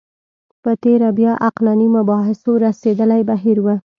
په 0.63 0.71
تېره 0.83 1.09
بیا 1.17 1.33
عقلاني 1.47 1.87
مباحثو 1.95 2.51
رسېدلی 2.65 3.21
بهیر 3.29 3.57
و 3.63 3.67